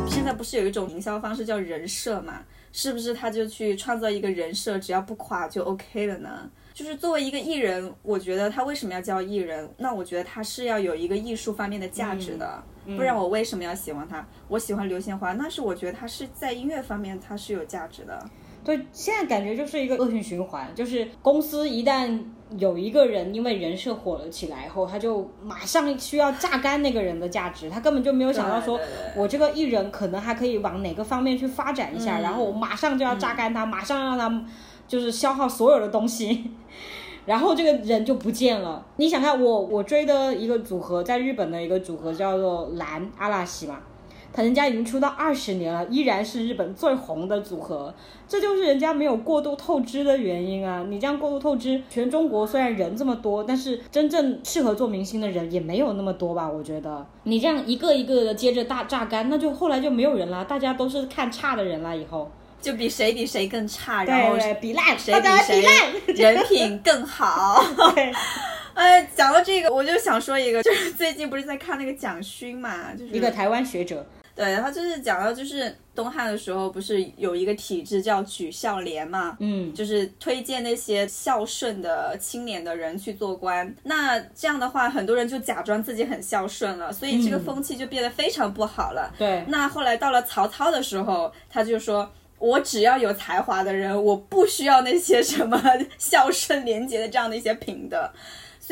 [0.08, 2.40] 现在不是有一种营销方式叫人设嘛？
[2.72, 6.50] 是不是他就去创造一个人设，只要不垮就 OK 了呢？
[6.74, 9.70] 就是作为一个艺人，我觉得他为什么要叫艺人？
[9.76, 12.62] 那我觉得他是要有一个艺术方面的价值的，
[12.96, 14.26] 不然我为什么要喜欢他？
[14.48, 18.26] 我喜欢刘宪华，那是我觉得他是在音乐方面他是有价值的。
[18.64, 22.18] 对，现在感觉就是一个恶性循环，就是公司一旦
[22.58, 28.78] 有一个人因为人设火了起来后，他就马上需要榨干那个人的价值，他根本就没有想到说
[29.16, 34.44] 我这个艺人可能还可以往哪个方面去发展一下，嗯然后我马上就要榨干他，马上让他
[34.86, 36.52] 就是消耗所有的东西。
[37.24, 38.84] 然后这个人就不见了。
[38.96, 43.78] 你想看我我追的一个组合，在日本的一个组合叫做蓝阿拉西嘛，
[44.32, 47.94] 他人家已经出道二十年了，依然是日本最红的组合，
[48.26, 50.84] 这就是人家没有过度透支的原因啊！
[50.88, 56.48] 你这样过度透支，全中国虽然人这么多，但是真正适合做明星的人也没有那么多吧？
[56.48, 61.96] 我觉得你这样一个一个的接着大榨干，那就后来就没有人了，大家都是看差的人了。
[61.96, 65.28] 以后就比谁比谁更差，然后比烂，谁比
[65.66, 65.92] 烂，
[66.34, 67.62] 人品更好。
[67.94, 68.12] 对，
[68.72, 83.74] 哎，讲到这个，我就想说一个，就是最近不是在看那个蒋勋嘛，就是一个台湾学者，对，他就是讲到就是东汉的时候，不是有一个体制叫举孝廉嘛，嗯，就是推荐那些孝顺的青年的人去做官。
[83.82, 89.12] 那这样的话，很多人就假装自己很孝顺了，所以这个嗯风气就变得非常不好了。
[89.18, 92.10] 对，那后来到了曹操的时候，他就说。
[92.38, 95.56] 我只要有才华的人，我不需要那些什么
[95.96, 98.10] 孝顺廉洁的这样的一些品德。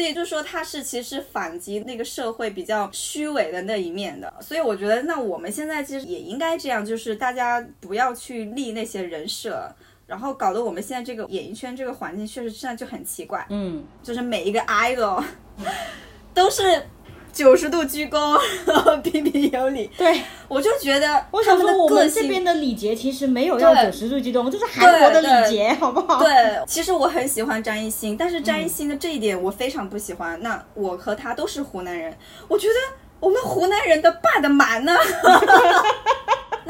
[0.01, 9.71] 所以就说他是其实反击那个社会比较虚伪的那一面的，所以我觉得那我们现在其实也应该这样，就是大家不要去立那些人设，
[10.07, 15.23] 然后搞得我们现在这个演艺圈这个环境确实现在就很奇怪，嗯，就是每一个 idol
[16.33, 16.83] 都是
[17.33, 20.21] 九十度鞠躬， 然后彬彬有礼，对。
[20.49, 26.19] 我就觉得我想说，我们这边的礼节其实没有要对九十度鞠躬，这是韩国的礼节，好不好？
[26.21, 30.41] 对，其实我很喜欢张艺兴，但是嗯张艺兴的这一点我非常不喜欢。
[30.43, 32.17] 那我和他都是湖南人，
[32.49, 32.75] 我觉得
[33.21, 34.93] 我们湖南人的霸的蛮呢。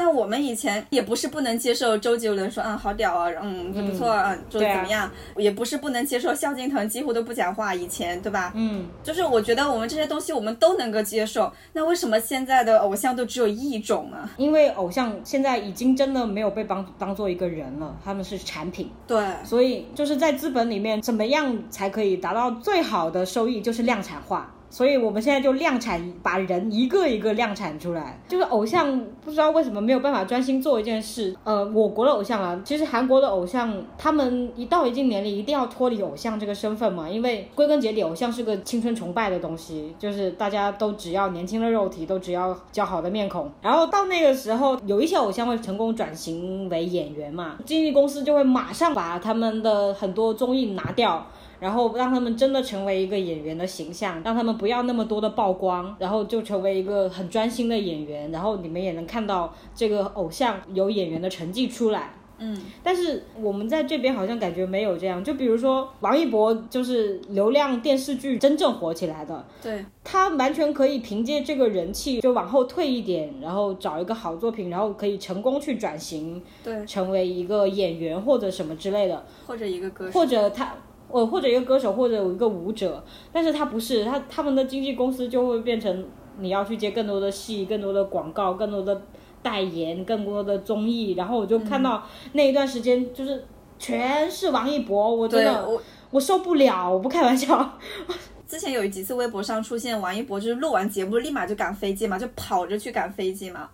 [0.01, 8.51] 那我们以前也不是不能接受周杰伦说嗯好屌啊，嗯不错啊，做的对啊怎么样，也不是不能接受萧敬腾几乎都不讲话，以前对吧？
[8.55, 14.27] 嗯，就是我觉得我们这些东西我们都能够接受，那为什么现在的偶像都只有一种呢？
[14.37, 24.51] 因为偶像现在已经真的没有被当当做一个人了，他们是产品，对，所以就是在资本里面，怎么样才可以达到最好的收益，就是量产化。
[24.71, 28.17] 所以我们现在就量产，把人一个一个量产出来。
[28.27, 31.35] 就是偶像不知道为什么没有办法专心做一件事。
[31.43, 43.51] 呃，我国的偶像啊，其实韩国的偶像，他们一到一定年龄一定要脱离偶像这个身份嘛，因为归根结底，偶像是个青春崇拜的东西，就是大家都只要年轻的肉体，都只要姣好的面孔。
[43.61, 51.27] 然后到那个时候，有一些偶像会成功转型为演员嘛，经纪公司就会马上把他们的很多综艺拿掉。
[51.61, 62.15] 然后让他们真的成为一个演员的形象，让他们不要那么多的曝光，然后就成为一个很专心的演员，然后你们也能看到这个偶像有演员的成绩出来。
[62.43, 79.23] 嗯，但是我们在这边好像感觉没有这样，就比如说王一博就是流量电视剧真正火起来的，对，他完全可以凭借这个人气就往后退一点，然后找一个好作品，然后可以成功去转型，对，成为一个演员或者什么之类的。
[79.45, 80.73] 或者一个歌手，或者他，
[81.11, 86.05] 呃，或者一个歌手，或者有一个舞者，但是他不是，他他们的经纪公司就会变成
[86.39, 89.01] 你要去接更多的戏、更多的广告、更多的
[89.41, 93.45] 代言、更多的综艺，然后我就看到那一段时间就是
[93.77, 95.81] 全是王一博，我真的我。
[96.11, 97.79] 我受不了，我不开玩笑。
[98.45, 103.69] 之前有几次微博上出现王一博，就是录完节目立马就赶飞机嘛，就跑着去赶飞机嘛。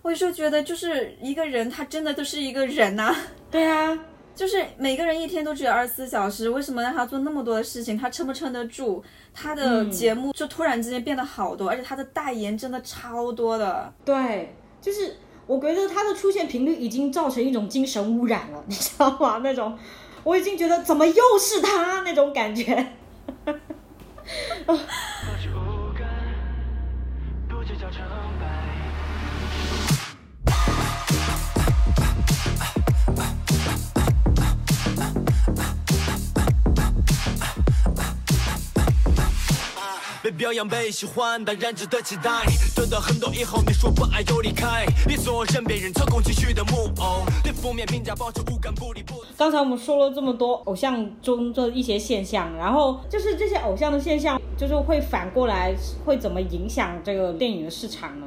[0.00, 3.12] 我就觉得，就是一个人，他真的都是一个人呐、
[3.50, 3.98] 对啊，
[4.40, 7.98] 就是每个人一天都只有二十四小时，为什么让他做那么多的事情？
[7.98, 9.04] 他撑不撑得住？
[9.34, 13.92] 他的嗯节目就突然之间变得好多，而且他的代言真的超多的。
[14.02, 19.42] 对，就是我觉得他的出现频率已经造成一种精神污染了， 你知道吗？
[19.44, 19.78] 那种
[20.24, 22.92] 我已经觉得怎么又是他那种感觉。
[24.64, 24.74] 不
[40.30, 42.44] 被表扬被喜欢，当然值得期待。
[42.76, 47.24] 得到很多以后，你说不爱就离开，别做任别人操控情绪的木偶。
[47.42, 49.24] 对负面评价保持无感，不理不。
[49.36, 55.74] 刚才我们说了这么多偶像中的一些现象，然后就是这些偶像的现象，就是会反过来
[56.04, 58.26] 会怎么影响这个电影的市场呢？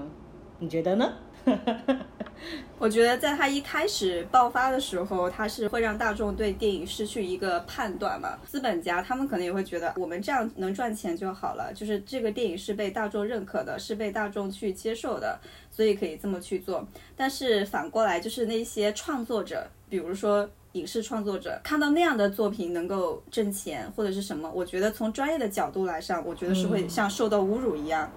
[0.60, 1.10] 你觉得呢？
[2.78, 8.38] 我觉得在它一开始爆发的时候，它是会让大众对电影失去一个判断嘛。
[8.46, 15.39] 资本家他们可能也会觉得我们这样能赚钱就好了，就是这个电影是被大众认可的，是被大众去接受的，
[15.72, 16.86] 所以可以这么去做。
[17.16, 20.50] 但是反过来，就是那些创作者，比如说。
[20.74, 28.12] 影视创作者看到那样的作品能够挣钱或者是什么，我觉得从专业的角度来上，我觉得是会像受到侮辱一样。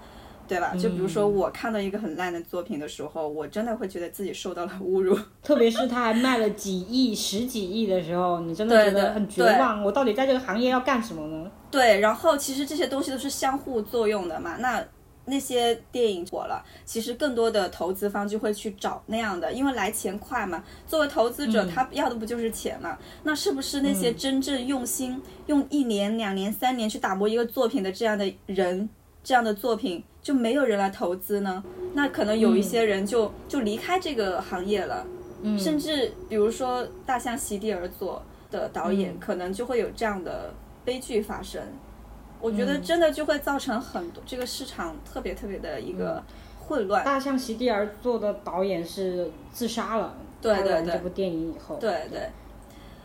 [0.47, 0.74] 对吧？
[0.76, 5.18] 就比如说，我看到一个很烂的作品的时候，我真的会觉得自己受到了侮辱。
[5.42, 9.82] 特别是他还卖了几亿、十几亿的时候，你真的觉得很绝望。
[9.82, 11.51] 我到底在这个行业要干什么呢？
[11.70, 14.57] 对，然后其实这些东西都是相互作用的嘛。
[14.59, 14.84] 那
[15.28, 20.62] 那些电影火了，其实更多的投资方就会去找那样的，因为来钱快嘛。
[20.86, 22.97] 作为投资者，他要的不就是钱嘛？
[23.24, 28.88] 那是不是那些真正用心用一年、两年、三年去打磨一个作品的这样的人，
[29.24, 30.05] 这样的作品？
[30.27, 31.62] 就没有人来投资呢？
[31.95, 35.07] 那可能有一些人就就离开这个行业了，
[35.43, 38.20] 嗯，甚至比如说大象席地而坐
[38.51, 40.53] 的导演，可能就会有这样的
[40.85, 41.62] 悲剧发生。
[42.41, 46.20] 我觉得真的就会造成很多这个市场特别特别的一个
[46.59, 47.05] 混乱。
[47.05, 52.29] 大象席地而坐的导演是自杀了，对对对，这部电影以后，对对。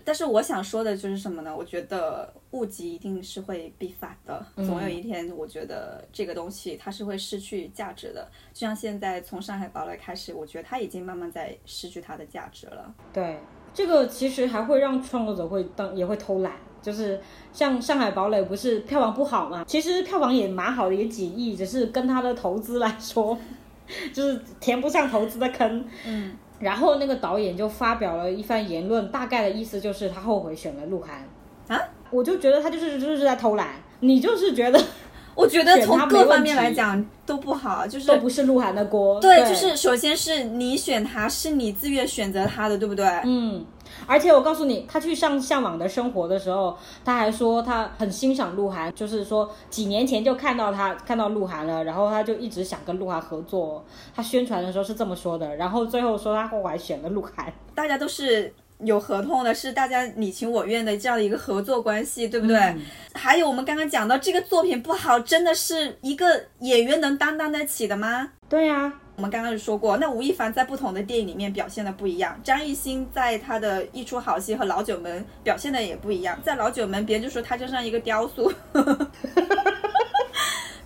[0.04, 1.56] 但是我想说的就是什么呢？
[1.56, 8.28] 我觉得物极一定是会必反的，总有一天，我觉得这个东西它是会失去价值的。
[8.54, 12.94] 就像现在从上海堡垒开始，我觉得它已经慢慢在失去它的价值了。
[13.14, 13.40] 对，
[13.74, 17.20] 这个其实还会让创作者会当也会偷懒，就是
[17.54, 19.64] 像上海堡垒不是票房不好嘛？
[19.66, 23.38] 其实票房也蛮好的，也几亿，只是跟它的投资来说，
[24.14, 25.86] 就是填不上投资的坑。
[26.06, 26.36] 嗯。
[26.62, 31.28] 然后那个导演就发表了一番言论，大概的意思就是他后悔选了鹿晗。
[31.68, 34.82] 啊，我就觉得他就是就是在偷懒，你就是觉得，
[35.36, 43.06] 我觉得从各方面来讲都不好，就是都不是鹿晗的锅，对，就是首先是你选他是你自愿选择他的，对不对？
[43.24, 43.66] 嗯。
[44.08, 53.86] 而且我告诉你，他去上《向往的生活》的时候，他还说他很欣赏鹿晗，就是说几年前就看到他看到鹿晗了，然后他就一直想跟鹿晗合作。
[54.16, 57.54] 他宣传的时候是这么说的，然后最后说他后来选了鹿晗。
[57.74, 62.76] 大家都是有合同的，是大家你情我愿的这样的一个合作关系，对不对？
[63.14, 68.30] 还有我们刚刚讲到这个作品不好，真的是一个演员能担当得起的吗？
[68.50, 68.94] 对呀。
[69.18, 76.40] 我们刚刚就说过，那吴亦凡在不同的电影里面表现的不一样，张艺兴在他的一出好戏和老九门表现的也不一样。
[76.44, 78.52] 在老九门，别人就说他就像一个雕塑，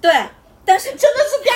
[0.01, 0.11] 对，
[0.65, 1.53] 但是真的是雕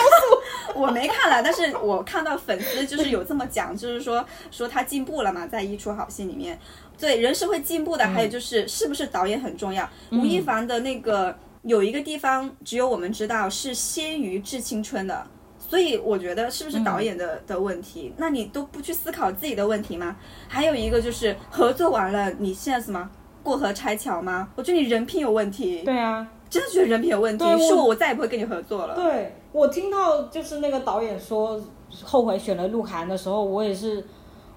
[0.74, 6.58] 塑，我没看了，但是我看到粉丝就是有这么讲，就是说说他进步了嘛，在一出好戏里面，
[6.98, 8.08] 对，人是会进步的。
[8.08, 9.90] 还有就是是不是导演很重要？
[10.12, 15.28] 吴亦凡的那个有一个地方只有我们知道是先于致青春的。
[15.70, 18.12] 所以我觉得是不是导演的的问题？
[18.18, 20.16] 那你都不去思考自己的问题吗？
[20.48, 23.08] 还有一个就是合作完了，你现在什么
[23.44, 24.50] 过河拆桥吗？
[24.56, 25.84] 我觉得你人品有问题。
[25.86, 28.96] 对啊，真的觉得人品有问题，是我我再也不会跟你合作了。
[28.96, 31.62] 对我听到就是那个导演说
[32.04, 34.04] 后悔选了鹿晗的时候，我也是，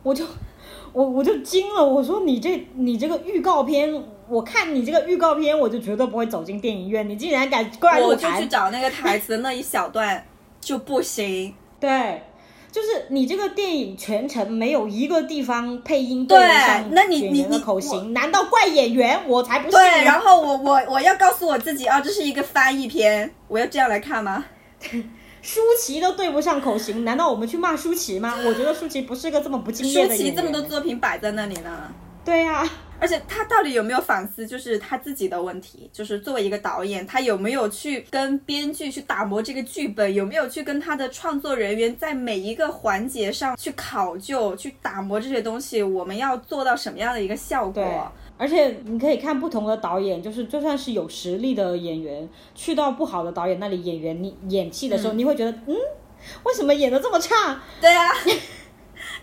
[0.02, 0.24] 我就
[0.94, 1.86] 我我就惊了。
[1.86, 7.06] 我说你这你这个预告片，我看你这个预告片，我就绝对不会走进电影院。
[7.06, 8.08] 你竟然敢怪我？
[8.08, 10.24] 我就去找那个台词那一小段。
[10.62, 12.22] 就不行，对，
[12.70, 19.28] 就是你这个电影全程没有一个地方配音对上演员的口型，难道怪演员？
[19.28, 19.72] 我才不信。
[19.72, 24.44] 对，然后我我我要告诉我自己啊，这是一个翻译片，我要这样来看吗？
[25.42, 28.36] 舒淇都对不上口型，难道我们去骂舒淇吗？
[28.46, 31.92] 我觉得舒淇不是个这么不敬业的舒淇这么多作品摆在那里呢。
[32.24, 32.64] 对呀。
[33.02, 48.12] 而且他到底有没有反思，就是他自己的问题，就是作为一个导演，他有没有去跟编剧去打磨这个剧本，有没有去跟他的创作人员在每一个环节上去考究、去打磨这些东西，我们要做到什么样的一个效果？
[48.38, 55.74] 而且你可以看不同的导演，就是就算是有实力的演员，去到不好的导演那里演员，你演戏的时候，你会觉得，嗯，
[56.44, 57.60] 为什么演的这么差？
[57.80, 58.12] 对啊。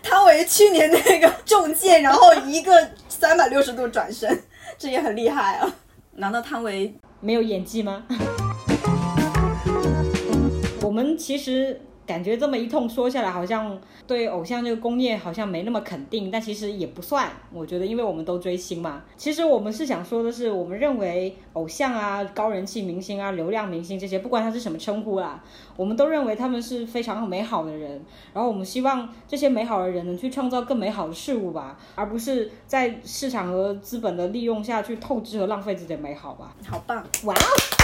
[0.02, 2.72] 汤唯去年那个中箭，然后一个
[3.20, 4.42] 三百六十度转身
[4.78, 5.70] 这也很厉害啊。
[6.12, 8.02] 难道汤唯没有演技吗？
[10.82, 11.78] 我们其实
[12.10, 17.30] 感觉这么一通说下来，好像对偶像这个工业好像没那么肯定，但其实也不算。
[17.52, 19.04] 我觉得，因为我们都追星嘛。
[19.16, 25.40] 其实我们是想说的是，我们认为偶像啊、高人气明星啊、流量明星这些，不管他是什么称呼啦，
[25.76, 28.04] 我们都认为他们是非常美好的人。
[28.34, 36.56] 然后我们希望这些美好的人能去创造更美好的事物吧，而不是在市场和资本的利用下去透支和浪费自己的美好吧。
[36.66, 37.79] 好棒，哇哦！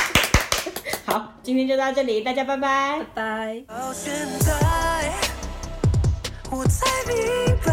[1.05, 3.65] 好，今天就到这里，大家拜拜，拜拜。
[6.51, 7.17] 我才明
[7.65, 7.73] 白，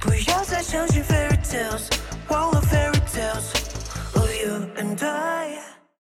[0.00, 1.88] 不要再相信 fairy tales，
[2.28, 5.81] 忘了 fairy tales，oh you and I。